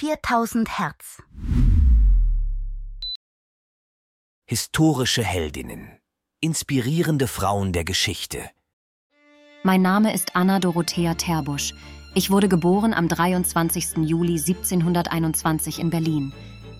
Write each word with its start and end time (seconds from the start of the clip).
4000 0.00 0.78
Hertz. 0.78 1.20
Historische 4.48 5.24
Heldinnen. 5.24 5.98
Inspirierende 6.40 7.26
Frauen 7.26 7.72
der 7.72 7.82
Geschichte. 7.82 8.48
Mein 9.64 9.82
Name 9.82 10.14
ist 10.14 10.36
Anna 10.36 10.60
Dorothea 10.60 11.14
Terbusch. 11.14 11.74
Ich 12.14 12.30
wurde 12.30 12.48
geboren 12.48 12.94
am 12.94 13.08
23. 13.08 13.96
Juli 14.08 14.38
1721 14.38 15.80
in 15.80 15.90
Berlin. 15.90 16.32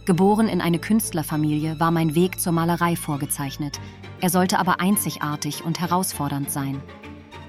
Geboren 0.06 0.46
in 0.46 0.60
eine 0.60 0.78
Künstlerfamilie 0.78 1.80
war 1.80 1.90
mein 1.90 2.14
Weg 2.14 2.38
zur 2.38 2.52
Malerei 2.52 2.94
vorgezeichnet. 2.94 3.80
Er 4.20 4.30
sollte 4.30 4.60
aber 4.60 4.78
einzigartig 4.78 5.64
und 5.64 5.80
herausfordernd 5.80 6.52
sein. 6.52 6.80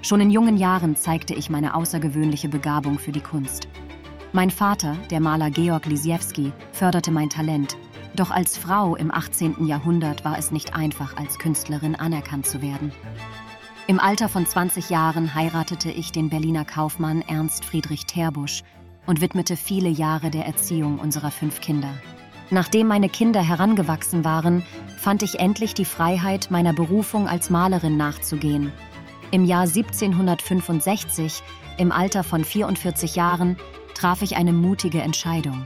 Schon 0.01 0.19
in 0.19 0.31
jungen 0.31 0.57
Jahren 0.57 0.95
zeigte 0.95 1.35
ich 1.35 1.51
meine 1.51 1.75
außergewöhnliche 1.75 2.49
Begabung 2.49 2.97
für 2.97 3.11
die 3.11 3.21
Kunst. 3.21 3.67
Mein 4.31 4.51
Vater, 4.51 4.95
der 5.09 5.21
Maler 5.21 5.49
Georg 5.49 5.87
Lisiewski, 5.87 6.53
förderte 6.71 7.09
mein 7.09 7.31
Talent. 7.31 7.75
Doch 8.15 8.29
als 8.29 8.57
Frau 8.57 8.95
im 8.95 9.11
18. 9.11 9.65
Jahrhundert 9.65 10.23
war 10.23 10.37
es 10.37 10.51
nicht 10.51 10.75
einfach, 10.75 11.17
als 11.17 11.39
Künstlerin 11.39 11.95
anerkannt 11.95 12.45
zu 12.45 12.61
werden. 12.61 12.91
Im 13.87 13.99
Alter 13.99 14.29
von 14.29 14.45
20 14.45 14.91
Jahren 14.91 15.33
heiratete 15.33 15.89
ich 15.89 16.11
den 16.11 16.29
Berliner 16.29 16.63
Kaufmann 16.63 17.23
Ernst 17.23 17.65
Friedrich 17.65 18.05
Terbusch 18.05 18.61
und 19.07 19.19
widmete 19.19 19.57
viele 19.57 19.89
Jahre 19.89 20.29
der 20.29 20.45
Erziehung 20.45 20.99
unserer 20.99 21.31
fünf 21.31 21.59
Kinder. 21.59 21.89
Nachdem 22.51 22.85
meine 22.85 23.09
Kinder 23.09 23.41
herangewachsen 23.41 24.23
waren, 24.23 24.63
fand 24.95 25.23
ich 25.23 25.39
endlich 25.39 25.73
die 25.73 25.85
Freiheit, 25.85 26.51
meiner 26.51 26.73
Berufung 26.73 27.27
als 27.27 27.49
Malerin 27.49 27.97
nachzugehen. 27.97 28.71
Im 29.31 29.43
Jahr 29.45 29.63
1765, 29.63 31.41
im 31.79 31.91
Alter 31.91 32.23
von 32.23 32.43
44 32.43 33.15
Jahren, 33.15 33.57
traf 33.99 34.21
ich 34.21 34.37
eine 34.37 34.53
mutige 34.53 35.01
Entscheidung. 35.01 35.65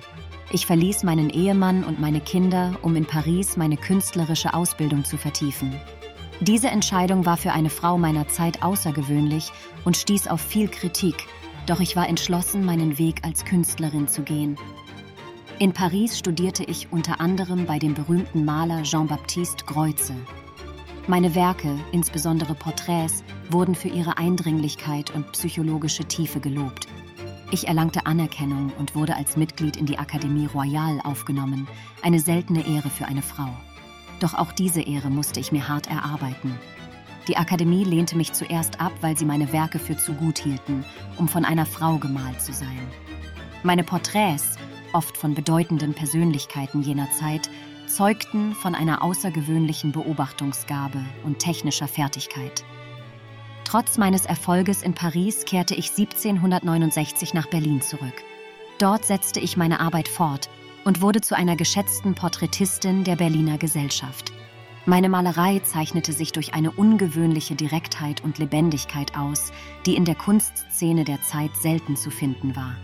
Ich 0.51 0.65
verließ 0.65 1.03
meinen 1.03 1.29
Ehemann 1.29 1.83
und 1.83 2.01
meine 2.01 2.19
Kinder, 2.19 2.75
um 2.81 2.95
in 2.95 3.05
Paris 3.05 3.57
meine 3.57 3.77
künstlerische 3.77 4.55
Ausbildung 4.55 5.05
zu 5.05 5.17
vertiefen. 5.17 5.80
Diese 6.39 6.69
Entscheidung 6.69 7.27
war 7.27 7.38
für 7.38 7.52
eine 7.52 7.69
Frau 7.69 7.99
meiner 7.99 8.27
Zeit 8.27 8.63
außergewöhnlich 8.63 9.52
und 9.85 9.97
stieß 9.97 10.30
auf 10.30 10.41
viel 10.41 10.67
Kritik, 10.67 11.27
doch 11.67 11.80
ich 11.80 11.95
war 11.95 12.09
entschlossen, 12.09 12.66
meinen 12.66 12.97
Weg 12.97 13.23
als 13.23 13.45
Künstlerin 13.45 14.08
zu 14.08 14.23
gehen. 14.23 14.58
In 15.59 15.71
Paris 15.71 16.17
studierte 16.17 16.63
ich 16.63 16.91
unter 16.91 17.21
anderem 17.21 17.67
bei 17.67 17.77
dem 17.77 17.93
berühmten 17.93 18.45
Maler 18.45 18.81
Jean-Baptiste 18.81 19.63
Greuze. 19.65 20.15
Meine 21.05 21.36
Werke, 21.36 21.77
insbesondere 21.91 22.55
Porträts, 22.55 23.23
wurden 23.52 23.75
für 23.75 23.89
ihre 23.89 24.17
Eindringlichkeit 24.17 25.13
und 25.13 25.31
psychologische 25.33 26.05
Tiefe 26.05 26.39
gelobt. 26.39 26.88
Ich 27.53 27.67
erlangte 27.67 28.07
Anerkennung 28.07 28.71
und 28.79 28.95
wurde 28.95 29.15
als 29.15 29.37
Mitglied 29.37 29.77
in 29.77 29.85
die 29.85 29.99
Akademie 29.99 30.47
Royale 30.47 31.05
aufgenommen, 31.05 31.67
eine 32.01 32.19
seltene 32.19 32.65
Ehre 32.65 32.89
für 32.89 33.05
eine 33.05 33.21
Frau. 33.21 33.47
Doch 34.19 34.33
auch 34.33 34.51
diese 34.51 34.81
Ehre 34.81 35.11
musste 35.11 35.39
ich 35.39 35.51
mir 35.51 35.67
hart 35.67 35.85
erarbeiten. 35.85 36.57
Die 37.27 37.37
Akademie 37.37 37.83
lehnte 37.83 38.17
mich 38.17 38.33
zuerst 38.33 38.81
ab, 38.81 38.91
weil 39.01 39.15
sie 39.15 39.25
meine 39.25 39.53
Werke 39.53 39.77
für 39.77 39.95
zu 39.95 40.13
gut 40.13 40.39
hielten, 40.39 40.83
um 41.19 41.27
von 41.27 41.45
einer 41.45 41.67
Frau 41.67 41.99
gemalt 41.99 42.41
zu 42.41 42.53
sein. 42.53 42.87
Meine 43.61 43.83
Porträts, 43.83 44.57
oft 44.91 45.15
von 45.15 45.35
bedeutenden 45.35 45.93
Persönlichkeiten 45.93 46.81
jener 46.81 47.11
Zeit, 47.11 47.51
zeugten 47.85 48.55
von 48.55 48.73
einer 48.73 49.03
außergewöhnlichen 49.03 49.91
Beobachtungsgabe 49.91 51.05
und 51.23 51.37
technischer 51.37 51.87
Fertigkeit. 51.87 52.65
Trotz 53.73 53.97
meines 53.97 54.27
Erfolges 54.27 54.83
in 54.83 54.93
Paris 54.93 55.45
kehrte 55.45 55.73
ich 55.73 55.89
1769 55.89 57.33
nach 57.33 57.47
Berlin 57.47 57.81
zurück. 57.81 58.13
Dort 58.77 59.03
setzte 59.03 59.39
ich 59.39 59.57
meine 59.57 59.80
Arbeit 59.80 60.07
fort 60.07 60.47
und 60.85 61.02
wurde 61.02 61.21
zu 61.21 61.35
einer 61.35 61.55
geschätzten 61.55 62.13
Porträtistin 62.13 63.03
der 63.03 63.15
Berliner 63.15 63.57
Gesellschaft. 63.57 64.31
Meine 64.85 65.09
Malerei 65.09 65.57
zeichnete 65.63 66.13
sich 66.13 66.31
durch 66.33 66.53
eine 66.53 66.69
ungewöhnliche 66.69 67.55
Direktheit 67.55 68.23
und 68.23 68.37
Lebendigkeit 68.37 69.17
aus, 69.17 69.52
die 69.87 69.95
in 69.95 70.05
der 70.05 70.14
Kunstszene 70.14 71.03
der 71.03 71.23
Zeit 71.23 71.58
selten 71.58 71.95
zu 71.95 72.11
finden 72.11 72.55
war. 72.55 72.75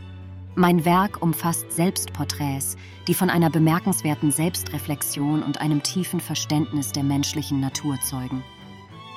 Mein 0.56 0.85
Werk 0.85 1.22
umfasst 1.22 1.72
Selbstporträts, 1.72 2.78
die 3.08 3.14
von 3.14 3.30
einer 3.30 3.52
bemerkenswerten 3.52 4.31
Selbstreflexion 4.31 5.44
und 5.44 5.62
einem 5.62 5.84
tiefen 5.84 6.19
Verständnis 6.19 6.91
der 6.94 7.03
menschlichen 7.03 7.59
Natur 7.59 8.00
zeugen. 8.02 8.44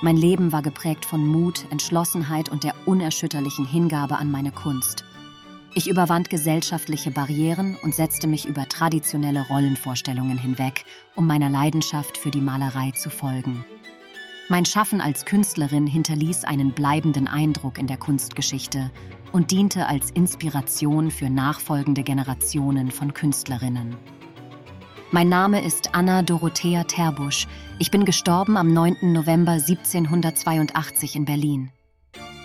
Mein 0.05 0.17
Leben 0.17 0.51
war 0.51 0.63
geprägt 0.63 1.05
von 1.05 1.25
Mut, 1.25 1.65
Entschlossenheit 1.71 2.49
und 2.49 2.65
der 2.65 2.75
unerschütterlichen 2.87 3.65
Hingabe 3.65 4.17
an 4.17 4.33
meine 4.33 4.51
Kunst. 4.51 5.05
Ich 5.75 5.89
überwand 5.89 6.29
gesellschaftliche 6.29 7.13
Barrieren 7.13 7.77
und 7.85 7.95
setzte 7.95 8.27
mich 8.27 8.45
über 8.45 8.69
traditionelle 8.69 9.47
Rollenvorstellungen 9.47 10.39
hinweg, 10.39 10.85
um 11.15 11.29
meiner 11.29 11.49
Leidenschaft 11.49 12.19
für 12.19 12.33
die 12.33 12.41
Malerei 12.41 12.91
zu 12.91 13.11
folgen. 13.11 13.65
Mein 14.49 14.65
Schaffen 14.65 15.01
als 15.01 15.25
Künstlerin 15.25 15.87
hinterließ 15.87 16.43
einen 16.43 16.73
bleibenden 16.73 17.29
Eindruck 17.29 17.79
in 17.79 17.87
der 17.87 17.97
Kunstgeschichte 17.97 18.91
und 19.31 19.53
diente 19.53 19.87
als 19.87 20.11
Inspiration 20.11 21.13
für 21.13 21.31
nachfolgende 21.31 22.03
Generationen 22.03 22.91
von 22.91 23.15
Künstlerinnen. 23.15 23.97
Mein 25.15 25.29
Name 25.29 25.63
ist 25.63 25.95
Anna 25.95 26.23
Dorothea 26.23 26.85
Terbusch. 26.85 27.47
Ich 27.79 27.91
bin 27.91 28.07
gestorben 28.07 28.57
am 28.57 28.73
9. 28.73 29.13
November 29.13 29.53
1782 29.53 31.17
in 31.17 31.27
Berlin. 31.27 31.71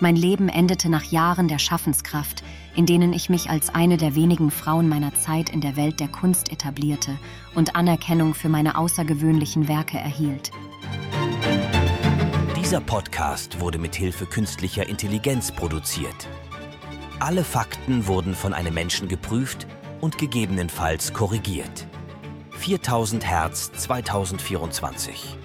Mein 0.00 0.16
Leben 0.16 0.50
endete 0.50 0.90
nach 0.90 1.04
Jahren 1.04 1.48
der 1.48 1.58
Schaffenskraft, 1.58 2.44
in 2.76 2.84
denen 2.84 3.14
ich 3.14 3.30
mich 3.30 3.48
als 3.48 3.74
eine 3.74 3.96
der 3.96 4.14
wenigen 4.14 4.50
Frauen 4.50 4.86
meiner 4.86 5.14
Zeit 5.14 5.48
in 5.48 5.62
der 5.62 5.76
Welt 5.76 5.98
der 5.98 6.08
Kunst 6.08 6.52
etablierte 6.52 7.18
und 7.54 7.74
Anerkennung 7.74 8.34
für 8.34 8.50
meine 8.50 8.76
außergewöhnlichen 8.76 9.66
Werke 9.66 9.96
erhielt. 9.96 10.50
Dieser 12.54 12.82
Podcast 12.82 13.60
wurde 13.60 13.78
mit 13.78 13.96
Hilfe 13.96 14.26
künstlicher 14.26 14.86
Intelligenz 14.86 15.52
produziert. 15.52 16.28
Alle 17.18 17.44
Fakten 17.44 18.06
wurden 18.06 18.34
von 18.34 18.52
einem 18.52 18.74
Menschen 18.74 19.08
geprüft 19.08 19.66
und 20.02 20.18
gegebenenfalls 20.18 21.14
korrigiert. 21.14 21.86
4000 22.58 23.20
Hertz 23.20 23.70
2024. 23.72 25.38